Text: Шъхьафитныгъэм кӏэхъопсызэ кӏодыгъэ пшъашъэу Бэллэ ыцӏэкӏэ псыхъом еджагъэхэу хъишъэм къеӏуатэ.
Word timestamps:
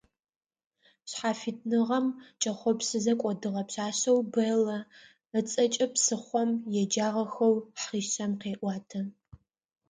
Шъхьафитныгъэм 1.09 2.05
кӏэхъопсызэ 2.41 3.13
кӏодыгъэ 3.21 3.63
пшъашъэу 3.67 4.19
Бэллэ 4.33 4.79
ыцӏэкӏэ 5.39 5.85
псыхъом 5.93 6.49
еджагъэхэу 6.81 7.53
хъишъэм 7.81 8.31
къеӏуатэ. 8.41 8.99